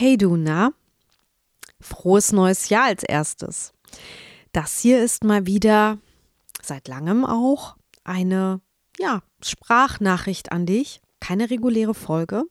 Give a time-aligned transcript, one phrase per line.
[0.00, 0.72] Hey du, na?
[1.78, 3.74] Frohes neues Jahr als erstes.
[4.50, 5.98] Das hier ist mal wieder,
[6.62, 8.62] seit langem auch, eine,
[8.98, 11.02] ja, Sprachnachricht an dich.
[11.20, 12.44] Keine reguläre Folge,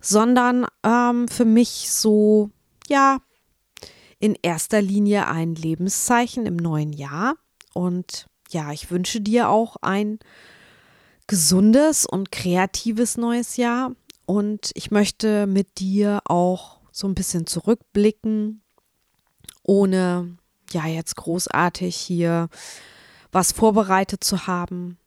[0.00, 2.50] sondern ähm, für mich so,
[2.88, 3.18] ja,
[4.18, 7.36] in erster Linie ein Lebenszeichen im neuen Jahr.
[7.74, 10.18] Und ja, ich wünsche dir auch ein
[11.28, 13.92] gesundes und kreatives neues Jahr.
[14.26, 18.62] Und ich möchte mit dir auch so ein bisschen zurückblicken,
[19.62, 20.36] ohne
[20.72, 22.48] ja jetzt großartig hier
[23.32, 24.98] was vorbereitet zu haben.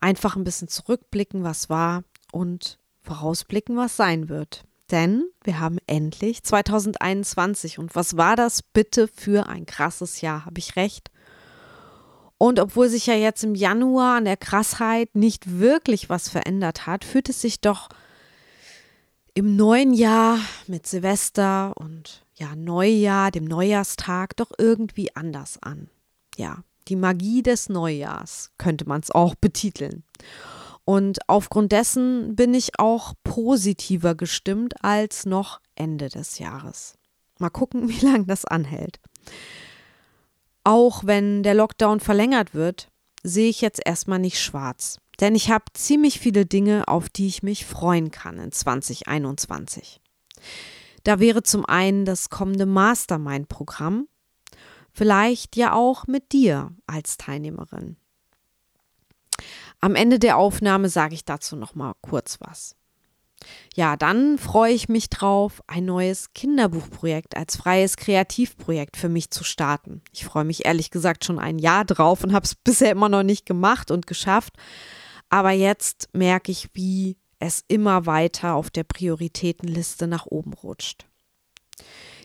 [0.00, 4.64] Einfach ein bisschen zurückblicken, was war und vorausblicken, was sein wird.
[4.90, 10.44] Denn wir haben endlich 2021 und was war das bitte für ein krasses Jahr?
[10.44, 11.10] Habe ich recht?
[12.36, 17.04] Und obwohl sich ja jetzt im Januar an der Krassheit nicht wirklich was verändert hat,
[17.04, 17.88] fühlt es sich doch
[19.34, 25.88] im neuen Jahr mit Silvester und ja, Neujahr, dem Neujahrstag, doch irgendwie anders an.
[26.36, 30.04] Ja, die Magie des Neujahrs könnte man es auch betiteln.
[30.84, 36.98] Und aufgrund dessen bin ich auch positiver gestimmt als noch Ende des Jahres.
[37.38, 39.00] Mal gucken, wie lange das anhält.
[40.64, 42.88] Auch wenn der Lockdown verlängert wird,
[43.22, 44.98] sehe ich jetzt erstmal nicht schwarz.
[45.22, 50.00] Denn ich habe ziemlich viele Dinge, auf die ich mich freuen kann in 2021.
[51.04, 54.08] Da wäre zum einen das kommende Mastermind-Programm,
[54.92, 57.96] vielleicht ja auch mit dir als Teilnehmerin.
[59.78, 62.74] Am Ende der Aufnahme sage ich dazu noch mal kurz was.
[63.76, 69.44] Ja, dann freue ich mich drauf, ein neues Kinderbuchprojekt als freies Kreativprojekt für mich zu
[69.44, 70.02] starten.
[70.12, 73.22] Ich freue mich ehrlich gesagt schon ein Jahr drauf und habe es bisher immer noch
[73.22, 74.54] nicht gemacht und geschafft.
[75.32, 81.06] Aber jetzt merke ich, wie es immer weiter auf der Prioritätenliste nach oben rutscht.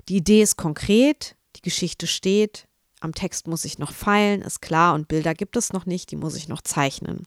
[0.09, 2.67] Die Idee ist konkret, die Geschichte steht,
[2.99, 6.17] am Text muss ich noch feilen, ist klar, und Bilder gibt es noch nicht, die
[6.17, 7.23] muss ich noch zeichnen.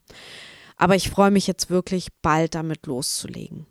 [0.77, 3.65] Aber ich freue mich jetzt wirklich bald damit loszulegen.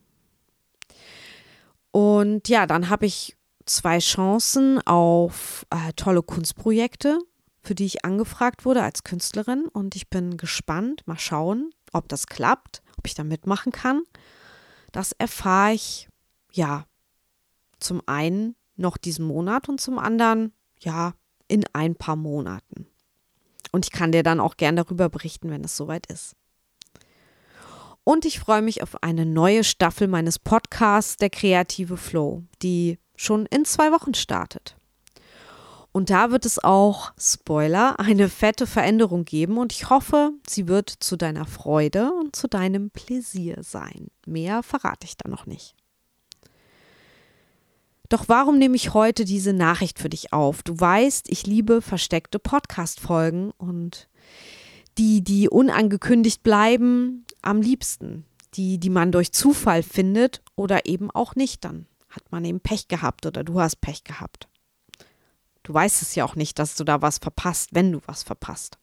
[1.93, 7.21] Und ja, dann habe ich zwei Chancen auf äh, tolle Kunstprojekte,
[7.63, 9.69] für die ich angefragt wurde als Künstlerin.
[9.69, 14.03] Und ich bin gespannt, mal schauen, ob das klappt, ob ich da mitmachen kann,
[14.93, 16.09] das erfahre ich
[16.53, 16.87] ja
[17.79, 21.15] zum einen noch diesen Monat und zum anderen ja
[21.49, 22.87] in ein paar Monaten.
[23.73, 26.35] Und ich kann dir dann auch gern darüber berichten, wenn es soweit ist.
[28.05, 33.47] Und ich freue mich auf eine neue Staffel meines Podcasts Der kreative Flow, die schon
[33.47, 34.77] in zwei Wochen startet.
[35.93, 40.89] Und da wird es auch, Spoiler, eine fette Veränderung geben und ich hoffe, sie wird
[40.89, 44.09] zu deiner Freude und zu deinem Pläsier sein.
[44.25, 45.75] Mehr verrate ich da noch nicht.
[48.09, 50.63] Doch warum nehme ich heute diese Nachricht für dich auf?
[50.63, 54.09] Du weißt, ich liebe versteckte Podcast-Folgen und
[54.99, 58.25] die, die unangekündigt bleiben, am liebsten.
[58.55, 61.65] Die, die man durch Zufall findet oder eben auch nicht.
[61.65, 64.50] Dann hat man eben Pech gehabt oder du hast Pech gehabt.
[65.71, 68.77] Du weißt es ja auch nicht, dass du da was verpasst, wenn du was verpasst.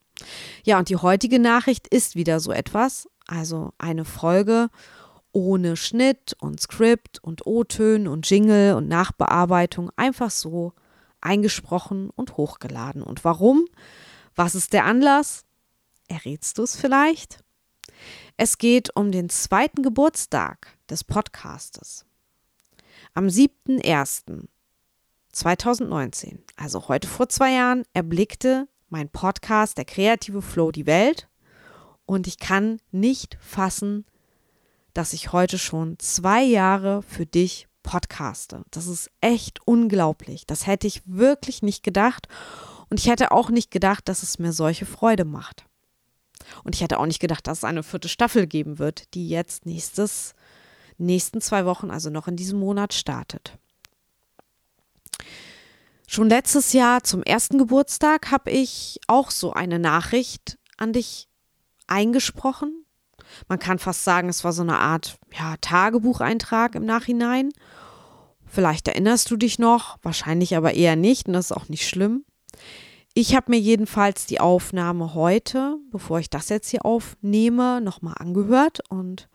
[0.63, 4.69] Ja, und die heutige Nachricht ist wieder so etwas, also eine Folge
[5.33, 10.71] ohne Schnitt und Skript und O-Tönen und Jingle und Nachbearbeitung, einfach so
[11.19, 13.03] eingesprochen und hochgeladen.
[13.03, 13.65] Und warum?
[14.33, 15.43] Was ist der Anlass?
[16.07, 17.43] Errätst du es vielleicht?
[18.37, 22.05] Es geht um den zweiten Geburtstag des Podcastes.
[23.13, 24.47] Am 7.1.
[25.37, 31.27] 2019, also heute vor zwei Jahren, erblickte mein Podcast, der kreative Flow, die Welt.
[32.07, 34.05] Und ich kann nicht fassen,
[34.95, 38.63] dass ich heute schon zwei Jahre für dich podcaste.
[38.71, 40.47] Das ist echt unglaublich.
[40.47, 42.27] Das hätte ich wirklich nicht gedacht.
[42.89, 45.65] Und ich hätte auch nicht gedacht, dass es mir solche Freude macht.
[46.63, 49.67] Und ich hätte auch nicht gedacht, dass es eine vierte Staffel geben wird, die jetzt
[49.67, 50.33] nächstes,
[50.97, 53.59] nächsten zwei Wochen, also noch in diesem Monat startet.
[56.07, 61.27] Schon letztes Jahr zum ersten Geburtstag habe ich auch so eine Nachricht an dich
[61.87, 62.85] eingesprochen.
[63.47, 67.49] Man kann fast sagen, es war so eine Art ja, Tagebucheintrag im Nachhinein.
[68.45, 72.23] Vielleicht erinnerst du dich noch, wahrscheinlich aber eher nicht und das ist auch nicht schlimm.
[73.13, 78.79] Ich habe mir jedenfalls die Aufnahme heute, bevor ich das jetzt hier aufnehme, nochmal angehört
[78.89, 79.27] und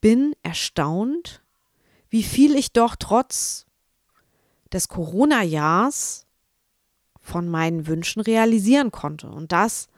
[0.00, 1.42] bin erstaunt,
[2.10, 3.65] wie viel ich doch trotz
[4.72, 6.26] des Corona-Jahrs
[7.20, 9.28] von meinen Wünschen realisieren konnte.
[9.28, 9.88] Und das,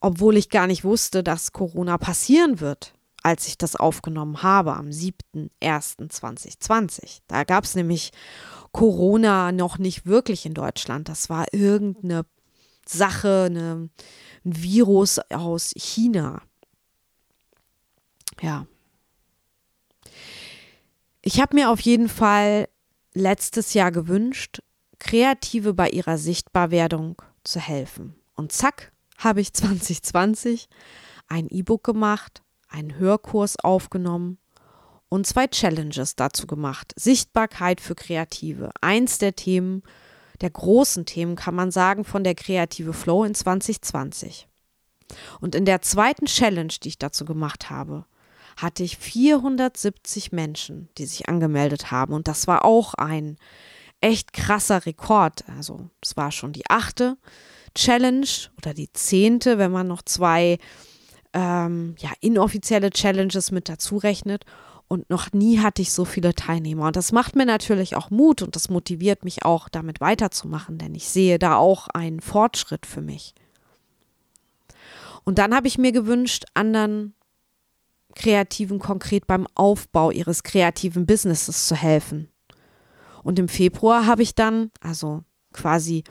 [0.00, 2.94] obwohl ich gar nicht wusste, dass Corona passieren wird.
[3.24, 7.20] als ich das aufgenommen habe, am 7.01.2020.
[7.26, 8.10] Da gab es nämlich
[8.70, 11.08] Corona noch nicht wirklich in Deutschland.
[11.08, 12.26] Das war irgendeine
[12.86, 13.88] Sache, eine,
[14.44, 16.42] ein Virus aus China.
[18.42, 18.66] Ja.
[21.22, 22.68] Ich habe mir auf jeden Fall
[23.14, 24.60] letztes Jahr gewünscht,
[24.98, 28.14] Kreative bei ihrer Sichtbarwerdung zu helfen.
[28.34, 30.68] Und zack, habe ich 2020
[31.28, 34.38] ein E-Book gemacht, einen Hörkurs aufgenommen
[35.08, 36.92] und zwei Challenges dazu gemacht.
[36.96, 38.70] Sichtbarkeit für Kreative.
[38.80, 39.82] Eins der Themen,
[40.40, 44.48] der großen Themen, kann man sagen, von der Kreative Flow in 2020.
[45.40, 48.06] Und in der zweiten Challenge, die ich dazu gemacht habe,
[48.56, 52.12] hatte ich 470 Menschen, die sich angemeldet haben.
[52.12, 53.36] Und das war auch ein
[54.00, 55.44] echt krasser Rekord.
[55.56, 57.16] Also es war schon die achte
[57.74, 58.26] Challenge
[58.58, 60.58] oder die zehnte, wenn man noch zwei
[61.32, 64.44] ähm, ja, inoffizielle Challenges mit dazu rechnet.
[64.86, 66.86] Und noch nie hatte ich so viele Teilnehmer.
[66.86, 70.94] Und das macht mir natürlich auch Mut und das motiviert mich auch, damit weiterzumachen, denn
[70.94, 73.34] ich sehe da auch einen Fortschritt für mich.
[75.24, 77.14] Und dann habe ich mir gewünscht, anderen
[78.14, 82.28] Kreativen konkret beim Aufbau ihres kreativen Businesses zu helfen.
[83.22, 85.22] Und im Februar habe ich dann, also
[85.52, 86.04] quasi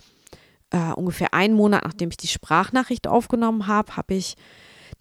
[0.72, 4.36] äh, ungefähr einen Monat nachdem ich die Sprachnachricht aufgenommen habe, habe ich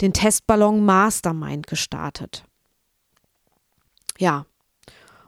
[0.01, 2.45] den Testballon Mastermind gestartet.
[4.17, 4.45] Ja.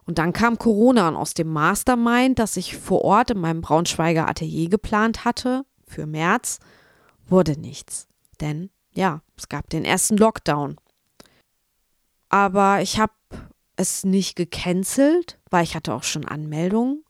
[0.05, 4.29] Und dann kam Corona und aus dem Mastermind, das ich vor Ort in meinem Braunschweiger
[4.29, 6.59] Atelier geplant hatte, für März,
[7.27, 8.07] wurde nichts.
[8.39, 10.77] Denn ja, es gab den ersten Lockdown.
[12.35, 13.13] Aber ich habe
[13.77, 17.05] es nicht gecancelt, weil ich hatte auch schon Anmeldungen,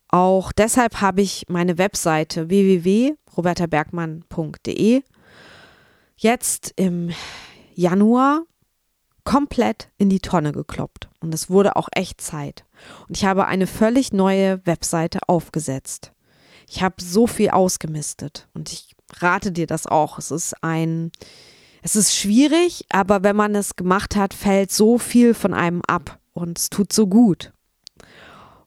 [0.09, 5.03] Auch deshalb habe ich meine Webseite www.robertabergmann.de
[6.17, 7.11] jetzt im
[7.75, 8.45] Januar
[9.25, 11.11] komplett in die Tonne gekloppt.
[11.21, 12.65] Und es wurde auch echt Zeit.
[13.07, 16.13] Und ich habe eine völlig neue Webseite aufgesetzt.
[16.71, 20.19] Ich habe so viel ausgemistet und ich rate dir das auch.
[20.19, 21.13] Es ist ein,
[21.83, 26.21] es ist schwierig, aber wenn man es gemacht hat, fällt so viel von einem ab
[26.33, 27.53] und es tut so gut.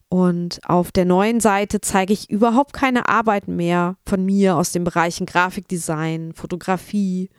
[0.08, 4.84] Und auf der neuen Seite zeige ich überhaupt keine Arbeiten mehr von mir aus den
[4.84, 7.30] Bereichen Grafikdesign, Fotografie,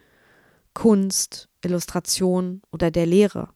[0.74, 3.50] Kunst, Illustration oder der Lehre.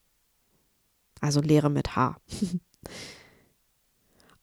[1.20, 2.18] Also Lehre mit H.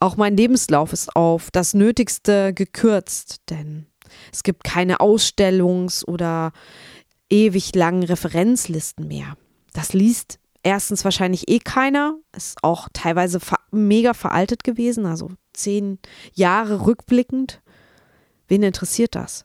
[0.01, 3.87] Auch mein Lebenslauf ist auf das Nötigste gekürzt, denn
[4.33, 6.53] es gibt keine Ausstellungs- oder
[7.31, 9.37] ewig langen Referenzlisten mehr.
[9.73, 15.99] Das liest erstens wahrscheinlich eh keiner, ist auch teilweise mega veraltet gewesen, also zehn
[16.35, 17.63] Jahre rückblickend.
[18.49, 19.45] Wen interessiert das?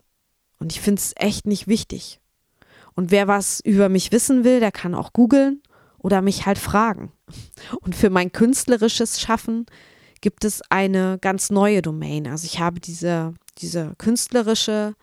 [0.60, 2.20] Und ich finde es echt nicht wichtig.
[2.96, 5.62] Und wer was über mich wissen will, der kann auch googeln
[5.98, 7.12] oder mich halt fragen.
[7.82, 9.66] Und für mein künstlerisches Schaffen
[10.22, 12.28] gibt es eine ganz neue Domain.
[12.28, 14.94] Also ich habe diese, diese künstlerische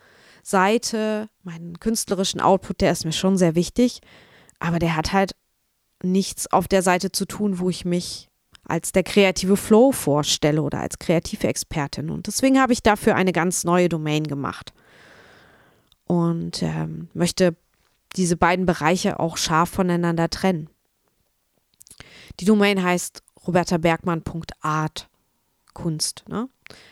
[0.43, 4.01] Seite, meinen künstlerischen Output, der ist mir schon sehr wichtig,
[4.59, 5.35] aber der hat halt
[6.03, 8.29] nichts auf der Seite zu tun, wo ich mich
[8.65, 12.11] als der kreative Flow vorstelle oder als kreative Expertin.
[12.11, 14.73] Und deswegen habe ich dafür eine ganz neue Domain gemacht
[16.07, 17.57] und ähm, möchte
[18.17, 20.69] diese beiden Bereiche auch scharf voneinander trennen.
[22.39, 25.09] Die Domain heißt robertabergmann.art
[25.73, 26.25] Kunst.
[26.29, 26.49] Ne?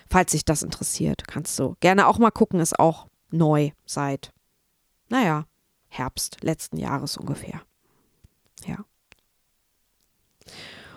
[0.09, 4.33] Falls sich das interessiert, kannst du gerne auch mal gucken, ist auch neu seit,
[5.09, 5.47] naja,
[5.89, 7.63] Herbst letzten Jahres ungefähr.
[8.67, 8.85] Ja.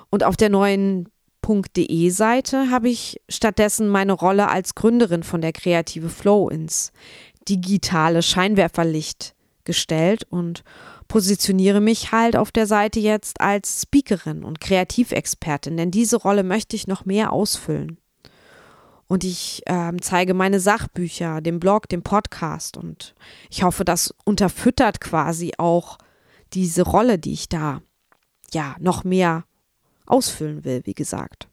[0.10, 1.10] Und auf der neuen
[1.76, 6.92] .de Seite habe ich stattdessen meine Rolle als Gründerin von der Kreative Flow ins
[7.50, 10.64] digitale Scheinwerferlicht gestellt und
[11.08, 16.76] positioniere mich halt auf der Seite jetzt als Speakerin und Kreativexpertin, denn diese Rolle möchte
[16.76, 17.98] ich noch mehr ausfüllen.
[19.12, 23.14] Und ich äh, zeige meine Sachbücher, den Blog, den Podcast und
[23.50, 25.98] ich hoffe, das unterfüttert quasi auch
[26.54, 27.82] diese Rolle, die ich da
[28.54, 29.44] ja noch mehr
[30.06, 31.50] ausfüllen will, wie gesagt.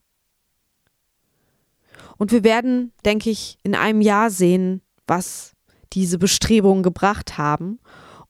[2.16, 5.56] Und wir werden, denke ich, in einem Jahr sehen, was
[5.92, 7.80] diese Bestrebungen gebracht haben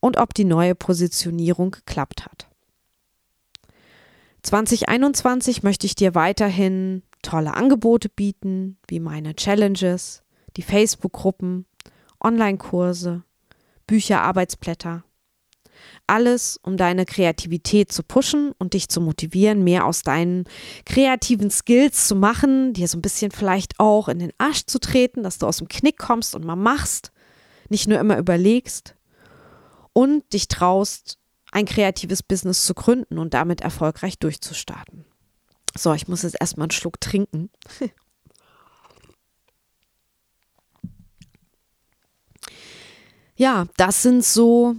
[0.01, 2.49] und ob die neue Positionierung geklappt hat.
[4.41, 10.23] 2021 möchte ich dir weiterhin tolle Angebote bieten, wie meine Challenges,
[10.57, 11.67] die Facebook-Gruppen,
[12.23, 13.23] Online-Kurse,
[13.87, 15.05] Bücher, Arbeitsblätter.
[16.07, 20.45] Alles, um deine Kreativität zu pushen und dich zu motivieren, mehr aus deinen
[20.85, 25.23] kreativen Skills zu machen, dir so ein bisschen vielleicht auch in den Arsch zu treten,
[25.23, 27.13] dass du aus dem Knick kommst und mal machst,
[27.69, 28.97] nicht nur immer überlegst
[29.93, 31.19] und dich traust,
[31.53, 35.05] ein kreatives Business zu gründen und damit erfolgreich durchzustarten.
[35.79, 37.51] So, ich muss jetzt erstmal einen Schluck trinken.
[43.37, 44.75] ja, das sind so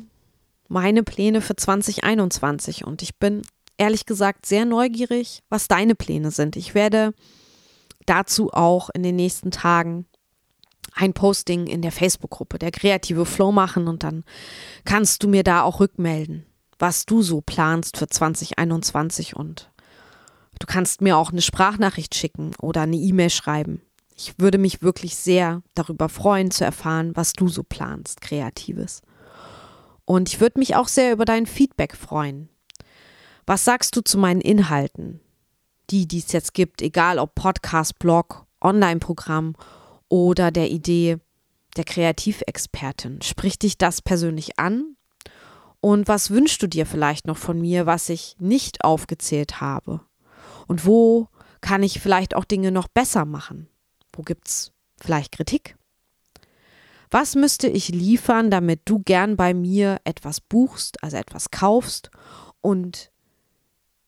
[0.67, 3.43] meine Pläne für 2021 und ich bin
[3.77, 6.57] ehrlich gesagt sehr neugierig, was deine Pläne sind.
[6.57, 7.13] Ich werde
[8.05, 10.05] dazu auch in den nächsten Tagen
[10.93, 14.25] ein Posting in der Facebook-Gruppe, der kreative Flow machen und dann
[14.83, 16.45] kannst du mir da auch rückmelden,
[16.77, 19.71] was du so planst für 2021 und
[20.59, 23.81] du kannst mir auch eine Sprachnachricht schicken oder eine E-Mail schreiben.
[24.15, 29.01] Ich würde mich wirklich sehr darüber freuen zu erfahren, was du so planst, kreatives.
[30.05, 32.49] Und ich würde mich auch sehr über dein Feedback freuen.
[33.45, 35.21] Was sagst du zu meinen Inhalten?
[35.89, 39.55] Die, die es jetzt gibt, egal ob Podcast, Blog, Online-Programm
[40.09, 41.17] oder der Idee
[41.77, 43.21] der Kreativexpertin.
[43.21, 44.97] Spricht dich das persönlich an?
[45.81, 50.01] Und was wünschst du dir vielleicht noch von mir, was ich nicht aufgezählt habe?
[50.69, 51.27] Und wo
[51.59, 53.67] kann ich vielleicht auch Dinge noch besser machen?
[54.13, 54.71] Wo gibt es
[55.01, 55.75] vielleicht Kritik?
[57.11, 62.09] Was müsste ich liefern, damit du gern bei mir etwas buchst, also etwas kaufst
[62.61, 63.11] und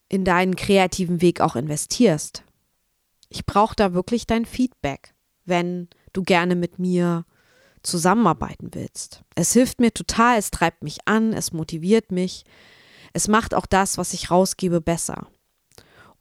[0.08, 2.44] in deinen kreativen Weg auch investierst?
[3.28, 5.14] Ich brauche da wirklich dein Feedback
[5.46, 7.26] wenn du gerne mit mir
[7.84, 9.24] zusammenarbeiten willst.
[9.36, 12.46] Es hilft mir total, es treibt mich an, es motiviert mich.
[13.14, 15.28] Es macht auch das, was ich rausgebe, besser.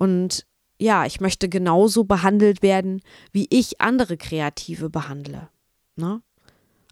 [0.00, 0.46] Und
[0.78, 3.02] ja, ich möchte genauso behandelt werden,
[3.32, 5.50] wie ich andere Kreative behandle.
[5.96, 6.22] Ne?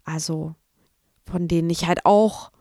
[0.03, 0.53] Also
[1.25, 2.51] von denen ich halt auch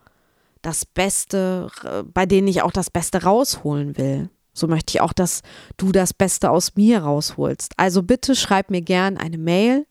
[0.62, 1.68] das Beste,
[2.14, 4.30] bei denen ich auch das Beste rausholen will.
[4.54, 5.42] So möchte ich auch, dass
[5.76, 7.74] du das Beste aus mir rausholst.
[7.76, 9.86] Also bitte schreib mir gern eine Mail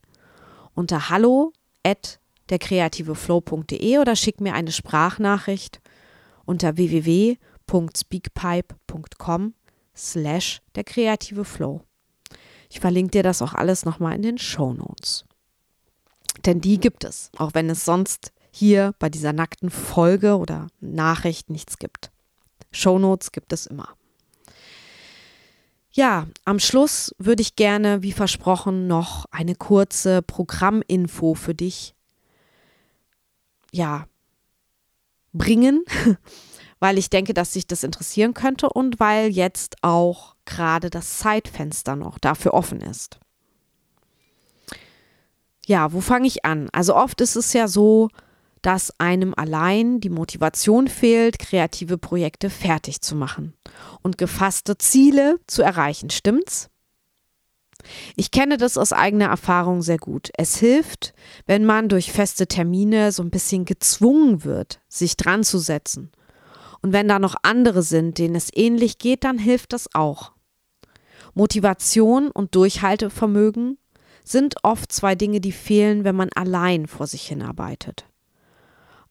[0.73, 5.81] unter hallo at derkreativeflow.de oder schick mir eine Sprachnachricht
[6.45, 9.53] unter www.speakpipe.com
[9.97, 11.81] slash der kreative Flow.
[12.69, 15.25] Ich verlinke dir das auch alles nochmal in den Show Notes.
[16.45, 21.49] Denn die gibt es, auch wenn es sonst hier bei dieser nackten Folge oder Nachricht
[21.49, 22.11] nichts gibt.
[22.71, 23.89] Show Notes gibt es immer.
[25.91, 31.95] Ja, am Schluss würde ich gerne, wie versprochen, noch eine kurze Programminfo für dich
[33.71, 34.05] ja,
[35.33, 35.83] bringen,
[36.79, 41.95] weil ich denke, dass sich das interessieren könnte und weil jetzt auch gerade das Zeitfenster
[41.95, 43.19] noch dafür offen ist.
[45.65, 46.69] Ja, wo fange ich an?
[46.71, 48.09] Also oft ist es ja so,
[48.61, 53.53] dass einem allein die Motivation fehlt, kreative Projekte fertig zu machen
[54.01, 56.09] und gefasste Ziele zu erreichen.
[56.09, 56.69] Stimmt's?
[58.15, 60.29] Ich kenne das aus eigener Erfahrung sehr gut.
[60.37, 61.13] Es hilft,
[61.45, 66.11] wenn man durch feste Termine so ein bisschen gezwungen wird, sich dran zu setzen
[66.81, 70.31] Und wenn da noch andere sind, denen es ähnlich geht, dann hilft das auch.
[71.33, 73.77] Motivation und Durchhaltevermögen
[74.23, 78.05] sind oft zwei Dinge, die fehlen, wenn man allein vor sich hinarbeitet.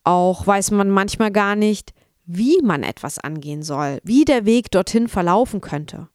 [0.04, 1.92] Auch weiß man manchmal gar nicht,
[2.24, 6.08] wie man etwas angehen soll, wie der Weg dorthin verlaufen könnte.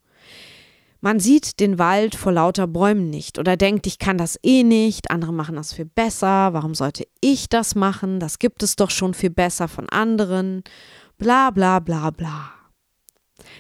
[1.04, 5.10] Man sieht den Wald vor lauter Bäumen nicht oder denkt, ich kann das eh nicht,
[5.10, 9.16] andere machen das viel besser, warum sollte ich das machen, das gibt es doch schon
[9.16, 10.64] viel besser von anderen,
[11.22, 12.52] bla bla bla bla.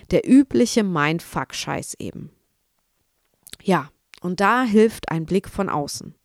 [0.10, 2.32] Der übliche Mindfuck-Scheiß eben.
[3.62, 3.91] Ja,
[4.22, 6.15] und da hilft ein Blick von außen.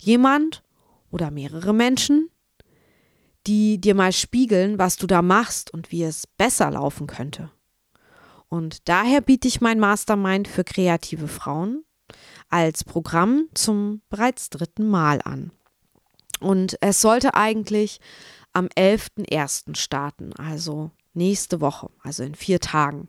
[0.00, 0.64] Jemand
[1.12, 2.30] oder mehrere Menschen,
[3.46, 7.52] die dir mal spiegeln, was du da machst und wie es besser laufen könnte.
[8.48, 11.84] Und daher biete ich mein Mastermind für kreative Frauen
[12.48, 15.52] als Programm zum bereits dritten Mal an.
[16.40, 18.00] Und es sollte eigentlich
[18.52, 19.76] am 11.01.
[19.76, 23.08] starten, also nächste Woche, also in vier Tagen.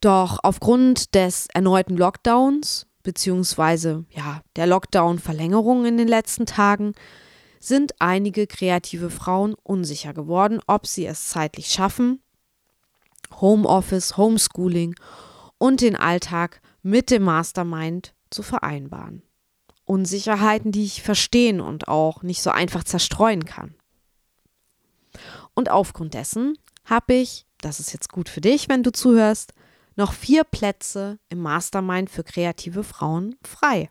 [0.00, 6.94] Doch aufgrund des erneuten Lockdowns, beziehungsweise ja, der Lockdown-Verlängerung in den letzten Tagen,
[7.58, 12.22] sind einige kreative Frauen unsicher geworden, ob sie es zeitlich schaffen,
[13.40, 14.94] Homeoffice, Homeschooling
[15.58, 19.22] und den Alltag mit dem Mastermind zu vereinbaren.
[19.90, 23.74] Unsicherheiten, die ich verstehen und auch nicht so einfach zerstreuen kann.
[25.54, 29.52] Und aufgrund dessen habe ich, das ist jetzt gut für dich, wenn du zuhörst,
[29.96, 33.90] noch vier Plätze im Mastermind für kreative Frauen frei.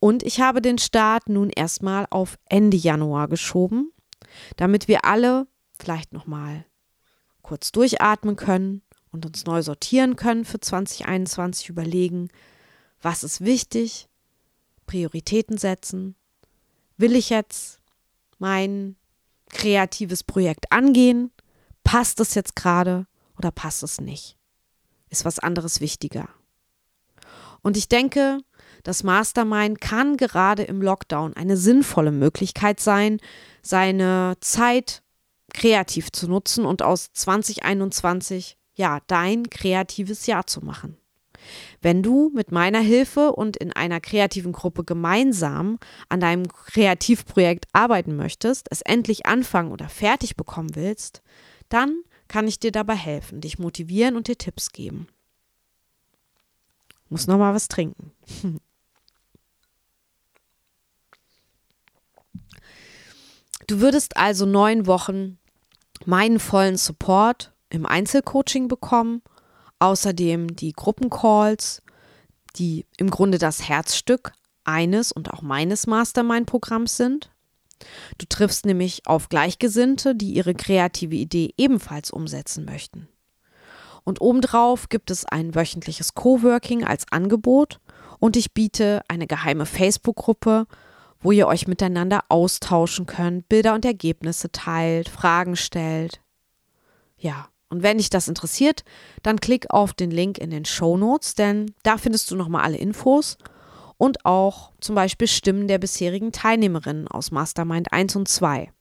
[0.00, 3.92] Und ich habe den Start nun erstmal auf Ende Januar geschoben,
[4.56, 5.46] damit wir alle
[5.78, 6.64] vielleicht nochmal
[7.42, 12.28] kurz durchatmen können und uns neu sortieren können für 2021, überlegen,
[13.02, 14.08] was ist wichtig,
[14.86, 16.16] Prioritäten setzen.
[16.96, 17.80] Will ich jetzt
[18.38, 18.96] mein
[19.50, 21.30] kreatives Projekt angehen?
[21.84, 24.36] Passt es jetzt gerade oder passt es nicht?
[25.08, 26.28] Ist was anderes wichtiger?
[27.62, 28.38] Und ich denke,
[28.82, 33.18] das Mastermind kann gerade im Lockdown eine sinnvolle Möglichkeit sein,
[33.62, 35.02] seine Zeit
[35.52, 40.96] kreativ zu nutzen und aus 2021 ja dein kreatives Jahr zu machen.
[41.82, 45.78] Wenn du mit meiner Hilfe und in einer kreativen Gruppe gemeinsam
[46.08, 51.22] an deinem Kreativprojekt arbeiten möchtest, es endlich anfangen oder fertig bekommen willst,
[51.68, 55.06] dann kann ich dir dabei helfen, dich motivieren und dir Tipps geben.
[57.08, 58.12] Muss noch mal was trinken.
[63.68, 65.38] Du würdest also neun Wochen
[66.04, 69.22] meinen vollen Support im Einzelcoaching bekommen,
[69.78, 71.82] außerdem die Gruppencalls,
[72.56, 74.32] die im Grunde das Herzstück
[74.64, 77.30] eines und auch meines Mastermind-Programms sind.
[78.18, 83.08] Du triffst nämlich auf Gleichgesinnte, die ihre kreative Idee ebenfalls umsetzen möchten.
[84.04, 87.80] Und obendrauf gibt es ein wöchentliches Coworking als Angebot
[88.18, 90.66] und ich biete eine geheime Facebook-Gruppe
[91.20, 96.20] wo ihr euch miteinander austauschen könnt, Bilder und Ergebnisse teilt, Fragen stellt.
[97.16, 98.84] Ja, und wenn dich das interessiert,
[99.22, 102.78] dann klick auf den Link in den Show Notes, denn da findest du nochmal alle
[102.78, 103.36] Infos
[103.98, 108.72] und auch zum Beispiel Stimmen der bisherigen Teilnehmerinnen aus Mastermind 1 und 2.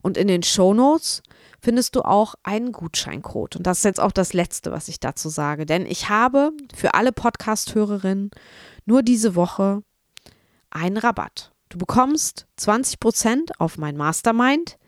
[0.00, 1.22] Und in den Show Notes
[1.60, 3.56] findest du auch einen Gutscheincode.
[3.56, 5.66] Und das ist jetzt auch das Letzte, was ich dazu sage.
[5.66, 8.30] Denn ich habe für alle Podcast-Hörerinnen
[8.86, 9.82] nur diese Woche
[10.70, 11.52] einen Rabatt.
[11.68, 14.78] Du bekommst 20% auf mein Mastermind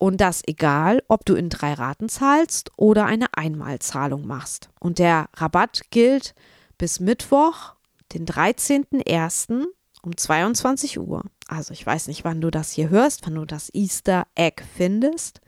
[0.00, 4.70] und das egal, ob du in drei Raten zahlst oder eine Einmalzahlung machst.
[4.80, 6.34] Und der Rabatt gilt
[6.78, 7.74] bis Mittwoch,
[8.14, 9.66] den 13.01.
[10.02, 11.24] um 22 Uhr.
[11.48, 15.42] Also ich weiß nicht, wann du das hier hörst, wann du das Easter Egg findest.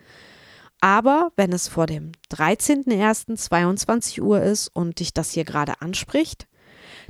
[0.83, 6.47] Aber wenn es vor dem 13.01.22 Uhr ist und dich das hier gerade anspricht,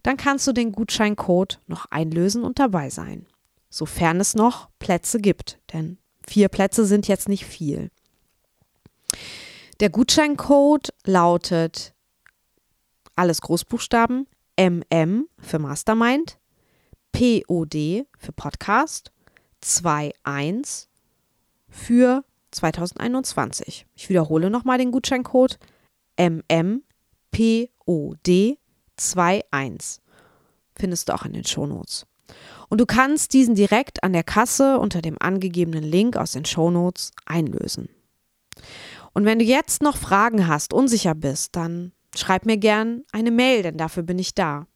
[0.04, 3.26] dann kannst du den Gutscheincode noch einlösen und dabei sein.
[3.68, 7.90] Sofern es noch Plätze gibt, denn vier Plätze sind jetzt nicht viel.
[9.80, 11.94] Der Gutscheincode lautet
[13.16, 14.26] alles Großbuchstaben
[14.58, 16.38] MM für Mastermind,
[17.12, 19.10] POD für Podcast,
[19.60, 20.88] 21
[21.68, 23.86] für 2021.
[23.94, 25.58] Ich wiederhole nochmal den Gutscheincode
[26.18, 26.82] MMPOD
[28.96, 30.02] 21.
[30.74, 32.06] Findest du auch in den Shownotes.
[32.68, 37.12] Und du kannst diesen direkt an der Kasse unter dem angegebenen Link aus den Shownotes
[37.26, 37.88] einlösen.
[39.12, 43.62] Und wenn du jetzt noch Fragen hast, unsicher bist, dann schreib mir gern eine Mail,
[43.62, 44.66] denn dafür bin ich da.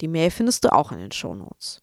[0.00, 1.82] Die Mail findest du auch in den Shownotes.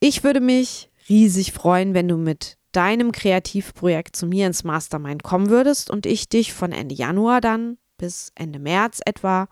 [0.00, 5.48] Ich würde mich riesig freuen, wenn du mit deinem Kreativprojekt zu mir ins Mastermind kommen
[5.48, 9.48] würdest und ich dich von Ende Januar dann bis Ende März etwa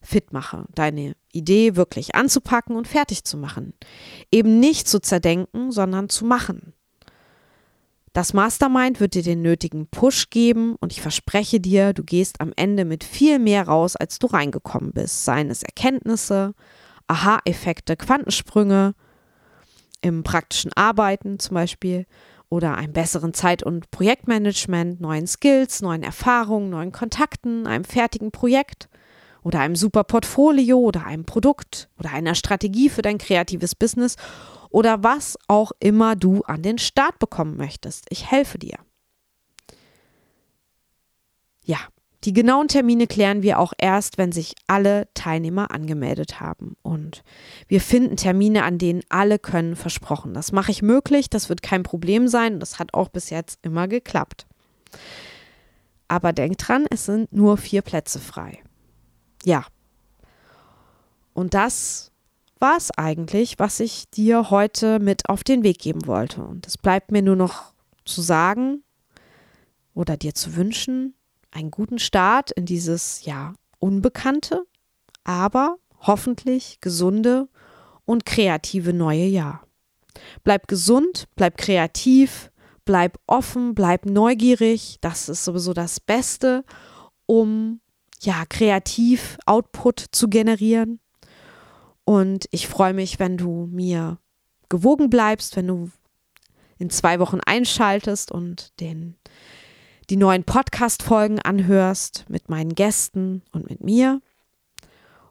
[0.00, 3.74] fit mache, deine Idee wirklich anzupacken und fertig zu machen.
[4.30, 6.72] Eben nicht zu zerdenken, sondern zu machen.
[8.12, 12.52] Das Mastermind wird dir den nötigen Push geben und ich verspreche dir, du gehst am
[12.56, 15.26] Ende mit viel mehr raus, als du reingekommen bist.
[15.26, 16.54] Seien es Erkenntnisse,
[17.08, 18.94] Aha-Effekte, Quantensprünge
[20.00, 22.06] im praktischen Arbeiten zum Beispiel
[22.48, 28.88] oder einem besseren Zeit- und Projektmanagement, neuen Skills, neuen Erfahrungen, neuen Kontakten, einem fertigen Projekt
[29.46, 34.16] oder einem super Portfolio oder einem Produkt oder einer Strategie für dein kreatives Business
[34.70, 38.06] oder was auch immer du an den Start bekommen möchtest.
[38.08, 38.76] Ich helfe dir.
[41.62, 41.78] Ja,
[42.24, 46.74] die genauen Termine klären wir auch erst, wenn sich alle Teilnehmer angemeldet haben.
[46.82, 47.22] Und
[47.68, 50.34] wir finden Termine, an denen alle können, versprochen.
[50.34, 52.58] Das mache ich möglich, das wird kein Problem sein.
[52.58, 54.44] Das hat auch bis jetzt immer geklappt.
[56.08, 58.58] Aber denk dran, es sind nur vier Plätze frei.
[59.46, 59.64] Ja.
[61.32, 62.10] Und das
[62.58, 66.42] war es eigentlich, was ich dir heute mit auf den Weg geben wollte.
[66.42, 67.72] Und es bleibt mir nur noch
[68.04, 68.82] zu sagen
[69.94, 71.14] oder dir zu wünschen,
[71.52, 74.64] einen guten Start in dieses ja unbekannte,
[75.22, 77.48] aber hoffentlich gesunde
[78.04, 79.62] und kreative neue Jahr.
[80.42, 82.50] Bleib gesund, bleib kreativ,
[82.84, 84.96] bleib offen, bleib neugierig.
[85.02, 86.64] Das ist sowieso das Beste,
[87.26, 87.80] um
[88.22, 91.00] ja kreativ Output zu generieren
[92.06, 94.18] und ich freue mich, wenn du mir
[94.68, 95.90] gewogen bleibst, wenn du
[96.78, 99.16] in zwei Wochen einschaltest und den,
[100.08, 104.22] die neuen Podcast-Folgen anhörst mit meinen Gästen und mit mir.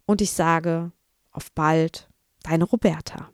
[0.05, 0.91] Und ich sage
[1.31, 2.09] auf bald,
[2.43, 3.29] deine Roberta.